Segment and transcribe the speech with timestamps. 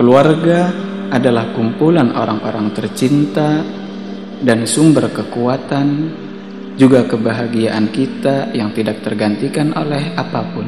[0.00, 0.72] Keluarga
[1.12, 3.60] adalah kumpulan orang-orang tercinta
[4.40, 6.08] dan sumber kekuatan,
[6.80, 10.66] juga kebahagiaan kita yang tidak tergantikan oleh apa pun.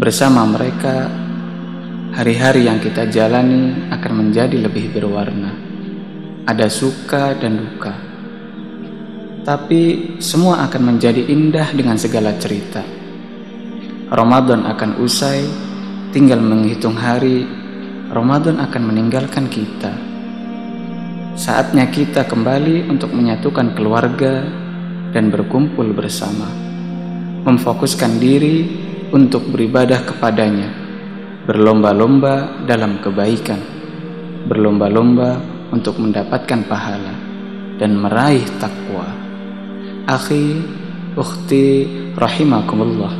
[0.00, 1.12] Bersama mereka,
[2.16, 5.52] hari-hari yang kita jalani akan menjadi lebih berwarna.
[6.48, 7.92] Ada suka dan duka,
[9.44, 12.80] tapi semua akan menjadi indah dengan segala cerita.
[14.08, 15.73] Ramadan akan usai,
[16.14, 17.42] tinggal menghitung hari
[18.14, 19.90] Ramadan akan meninggalkan kita.
[21.34, 24.46] Saatnya kita kembali untuk menyatukan keluarga
[25.10, 26.46] dan berkumpul bersama.
[27.42, 28.62] Memfokuskan diri
[29.10, 30.70] untuk beribadah kepadanya.
[31.50, 33.58] Berlomba-lomba dalam kebaikan.
[34.46, 35.42] Berlomba-lomba
[35.74, 37.14] untuk mendapatkan pahala
[37.82, 39.10] dan meraih takwa.
[40.06, 40.62] Akhi,
[41.18, 43.10] ukhti, rahimakumullah.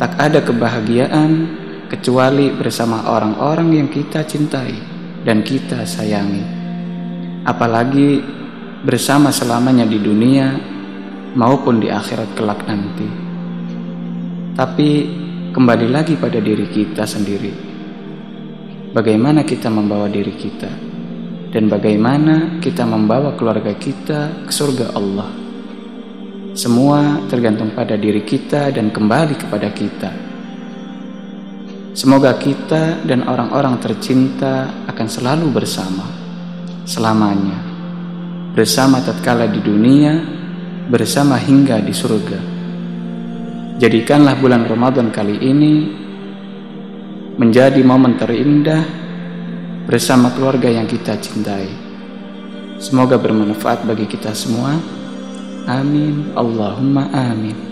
[0.00, 1.59] Tak ada kebahagiaan
[1.90, 4.78] kecuali bersama orang-orang yang kita cintai
[5.26, 6.46] dan kita sayangi.
[7.42, 8.22] Apalagi
[8.86, 10.54] bersama selamanya di dunia
[11.34, 13.10] maupun di akhirat kelak nanti.
[14.54, 14.90] Tapi
[15.50, 17.52] kembali lagi pada diri kita sendiri.
[18.94, 20.70] Bagaimana kita membawa diri kita
[21.50, 25.30] dan bagaimana kita membawa keluarga kita ke surga Allah.
[26.54, 30.29] Semua tergantung pada diri kita dan kembali kepada kita.
[31.90, 36.06] Semoga kita dan orang-orang tercinta akan selalu bersama
[36.86, 37.58] selamanya.
[38.54, 40.14] Bersama tatkala di dunia,
[40.86, 42.40] bersama hingga di surga.
[43.82, 45.74] Jadikanlah bulan Ramadan kali ini
[47.38, 48.84] menjadi momen terindah
[49.86, 51.70] bersama keluarga yang kita cintai.
[52.78, 54.78] Semoga bermanfaat bagi kita semua.
[55.66, 56.30] Amin.
[56.38, 57.69] Allahumma amin.